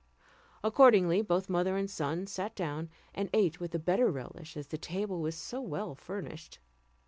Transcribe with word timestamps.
Accordingly, 0.63 1.21
both 1.21 1.47
mother 1.47 1.77
and 1.77 1.87
son 1.87 2.25
sat 2.25 2.55
down 2.55 2.89
and 3.13 3.29
ate 3.33 3.59
with 3.59 3.69
the 3.69 3.77
better 3.77 4.09
relish 4.09 4.57
as 4.57 4.65
the 4.65 4.77
table 4.79 5.21
was 5.21 5.35
so 5.35 5.61
well 5.61 5.93
furnished. 5.93 6.57